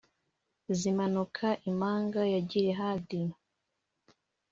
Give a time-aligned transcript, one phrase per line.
[0.79, 3.21] zimanuka imanga ya Gilihadi.